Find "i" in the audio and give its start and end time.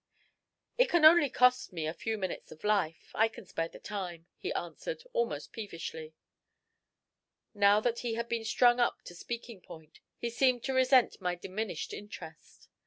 3.13-3.27